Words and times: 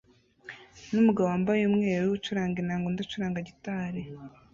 numugabo 0.91 1.27
wambaye 1.31 1.61
umweru 1.65 2.07
ucuranga 2.17 2.57
inanga 2.59 2.85
undi 2.89 3.01
acuranga 3.05 3.45
gitari 3.47 4.01